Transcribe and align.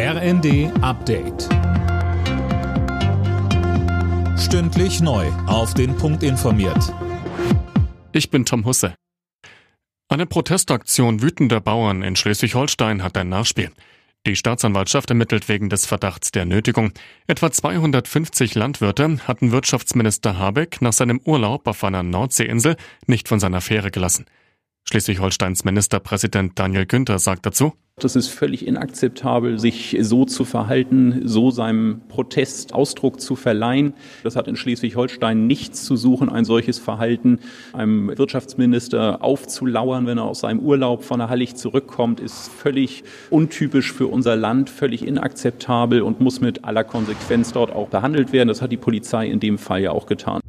RND 0.00 0.70
Update. 0.80 1.48
Stündlich 4.38 5.00
neu. 5.00 5.26
Auf 5.48 5.74
den 5.74 5.96
Punkt 5.96 6.22
informiert. 6.22 6.94
Ich 8.12 8.30
bin 8.30 8.44
Tom 8.44 8.64
Husse. 8.64 8.94
Eine 10.08 10.26
Protestaktion 10.26 11.20
wütender 11.20 11.60
Bauern 11.60 12.04
in 12.04 12.14
Schleswig-Holstein 12.14 13.02
hat 13.02 13.16
ein 13.16 13.28
Nachspiel. 13.28 13.72
Die 14.24 14.36
Staatsanwaltschaft 14.36 15.10
ermittelt 15.10 15.48
wegen 15.48 15.68
des 15.68 15.84
Verdachts 15.84 16.30
der 16.30 16.44
Nötigung. 16.44 16.92
Etwa 17.26 17.50
250 17.50 18.54
Landwirte 18.54 19.18
hatten 19.26 19.50
Wirtschaftsminister 19.50 20.38
Habeck 20.38 20.80
nach 20.80 20.92
seinem 20.92 21.20
Urlaub 21.24 21.66
auf 21.66 21.82
einer 21.82 22.04
Nordseeinsel 22.04 22.76
nicht 23.08 23.26
von 23.26 23.40
seiner 23.40 23.60
Fähre 23.60 23.90
gelassen. 23.90 24.26
Schleswig-Holsteins 24.88 25.64
Ministerpräsident 25.64 26.56
Daniel 26.56 26.86
Günther 26.86 27.18
sagt 27.18 27.46
dazu, 27.46 27.74
das 28.04 28.16
ist 28.16 28.28
völlig 28.28 28.66
inakzeptabel, 28.66 29.58
sich 29.58 29.96
so 30.00 30.24
zu 30.24 30.44
verhalten, 30.44 31.22
so 31.24 31.50
seinem 31.50 32.02
Protest 32.08 32.72
Ausdruck 32.74 33.20
zu 33.20 33.36
verleihen. 33.36 33.94
Das 34.22 34.36
hat 34.36 34.48
in 34.48 34.56
Schleswig-Holstein 34.56 35.46
nichts 35.46 35.84
zu 35.84 35.96
suchen, 35.96 36.28
ein 36.28 36.44
solches 36.44 36.78
Verhalten 36.78 37.40
einem 37.72 38.16
Wirtschaftsminister 38.16 39.22
aufzulauern, 39.22 40.06
wenn 40.06 40.18
er 40.18 40.24
aus 40.24 40.40
seinem 40.40 40.60
Urlaub 40.60 41.04
von 41.04 41.18
der 41.18 41.28
Hallig 41.28 41.56
zurückkommt, 41.56 42.20
ist 42.20 42.48
völlig 42.48 43.04
untypisch 43.30 43.92
für 43.92 44.06
unser 44.06 44.36
Land, 44.36 44.70
völlig 44.70 45.06
inakzeptabel 45.06 46.02
und 46.02 46.20
muss 46.20 46.40
mit 46.40 46.64
aller 46.64 46.84
Konsequenz 46.84 47.52
dort 47.52 47.72
auch 47.72 47.88
behandelt 47.88 48.32
werden. 48.32 48.48
Das 48.48 48.62
hat 48.62 48.72
die 48.72 48.76
Polizei 48.76 49.26
in 49.26 49.40
dem 49.40 49.58
Fall 49.58 49.82
ja 49.82 49.90
auch 49.90 50.06
getan. 50.06 50.40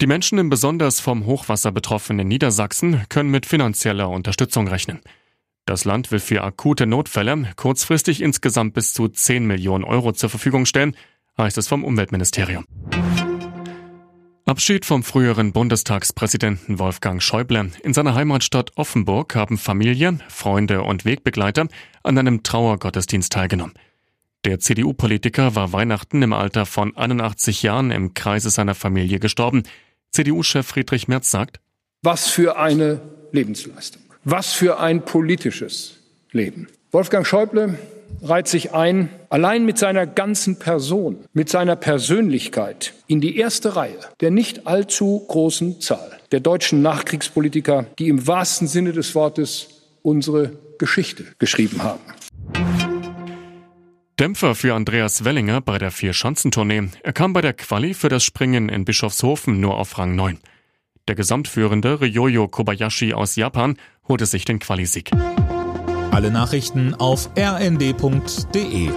Die 0.00 0.06
Menschen 0.06 0.38
im 0.38 0.50
besonders 0.50 1.00
vom 1.00 1.24
Hochwasser 1.24 1.72
betroffenen 1.72 2.28
Niedersachsen 2.28 3.02
können 3.08 3.30
mit 3.30 3.46
finanzieller 3.46 4.10
Unterstützung 4.10 4.68
rechnen. 4.68 5.00
Das 5.66 5.86
Land 5.86 6.10
will 6.10 6.20
für 6.20 6.44
akute 6.44 6.86
Notfälle 6.86 7.50
kurzfristig 7.56 8.20
insgesamt 8.20 8.74
bis 8.74 8.92
zu 8.92 9.08
10 9.08 9.46
Millionen 9.46 9.84
Euro 9.84 10.12
zur 10.12 10.28
Verfügung 10.28 10.66
stellen, 10.66 10.94
heißt 11.38 11.56
es 11.56 11.68
vom 11.68 11.84
Umweltministerium. 11.84 12.66
Abschied 14.44 14.84
vom 14.84 15.02
früheren 15.02 15.52
Bundestagspräsidenten 15.52 16.78
Wolfgang 16.78 17.22
Schäuble. 17.22 17.70
In 17.82 17.94
seiner 17.94 18.14
Heimatstadt 18.14 18.72
Offenburg 18.76 19.34
haben 19.34 19.56
Familie, 19.56 20.18
Freunde 20.28 20.82
und 20.82 21.06
Wegbegleiter 21.06 21.66
an 22.02 22.18
einem 22.18 22.42
Trauergottesdienst 22.42 23.32
teilgenommen. 23.32 23.72
Der 24.44 24.60
CDU-Politiker 24.60 25.54
war 25.54 25.72
Weihnachten 25.72 26.20
im 26.20 26.34
Alter 26.34 26.66
von 26.66 26.94
81 26.94 27.62
Jahren 27.62 27.90
im 27.90 28.12
Kreise 28.12 28.50
seiner 28.50 28.74
Familie 28.74 29.18
gestorben. 29.18 29.62
CDU-Chef 30.10 30.66
Friedrich 30.66 31.08
Merz 31.08 31.30
sagt, 31.30 31.60
Was 32.02 32.28
für 32.28 32.58
eine 32.58 33.00
Lebensleistung. 33.32 34.03
Was 34.26 34.54
für 34.54 34.80
ein 34.80 35.04
politisches 35.04 35.98
Leben. 36.32 36.68
Wolfgang 36.92 37.26
Schäuble 37.26 37.78
reiht 38.22 38.48
sich 38.48 38.72
ein, 38.72 39.10
allein 39.28 39.66
mit 39.66 39.76
seiner 39.76 40.06
ganzen 40.06 40.58
Person, 40.58 41.18
mit 41.34 41.50
seiner 41.50 41.76
Persönlichkeit 41.76 42.94
in 43.06 43.20
die 43.20 43.36
erste 43.36 43.76
Reihe 43.76 43.98
der 44.20 44.30
nicht 44.30 44.66
allzu 44.66 45.22
großen 45.28 45.80
Zahl 45.82 46.18
der 46.32 46.40
deutschen 46.40 46.80
Nachkriegspolitiker, 46.80 47.84
die 47.98 48.08
im 48.08 48.26
wahrsten 48.26 48.66
Sinne 48.66 48.92
des 48.92 49.14
Wortes 49.14 49.68
unsere 50.00 50.52
Geschichte 50.78 51.26
geschrieben 51.38 51.82
haben. 51.82 52.00
Dämpfer 54.18 54.54
für 54.54 54.74
Andreas 54.74 55.24
Wellinger 55.24 55.60
bei 55.60 55.76
der 55.76 55.90
Vier-Schanzentournee. 55.90 56.88
Er 57.02 57.12
kam 57.12 57.34
bei 57.34 57.42
der 57.42 57.52
Quali 57.52 57.92
für 57.92 58.08
das 58.08 58.24
Springen 58.24 58.70
in 58.70 58.86
Bischofshofen 58.86 59.60
nur 59.60 59.76
auf 59.76 59.98
Rang 59.98 60.14
9. 60.16 60.38
Der 61.06 61.16
Gesamtführende 61.16 62.00
Ryoyo 62.00 62.48
Kobayashi 62.48 63.12
aus 63.12 63.36
Japan 63.36 63.76
holte 64.08 64.24
sich 64.24 64.46
den 64.46 64.58
Qualisieg. 64.58 65.10
Alle 66.10 66.30
Nachrichten 66.30 66.94
auf 66.94 67.28
rnd.de 67.36 68.90